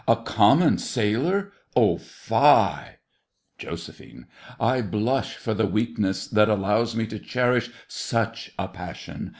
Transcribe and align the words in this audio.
A 0.07 0.15
common 0.15 0.79
sailor? 0.79 1.51
Oh 1.75 1.99
fie! 1.99 2.95
JOS. 3.59 4.01
I 4.59 4.81
blush 4.81 5.35
for 5.37 5.53
the 5.53 5.67
weakness 5.67 6.25
that 6.25 6.49
allows 6.49 6.95
me 6.95 7.05
to 7.05 7.19
cherish 7.19 7.69
such 7.87 8.51
a 8.57 8.67
passion. 8.67 9.29